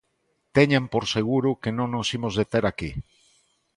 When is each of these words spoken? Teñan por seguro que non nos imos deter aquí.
Teñan 0.55 0.85
por 0.93 1.03
seguro 1.15 1.59
que 1.61 1.71
non 1.77 1.87
nos 1.93 2.07
imos 2.17 2.33
deter 2.39 2.63
aquí. 2.67 2.91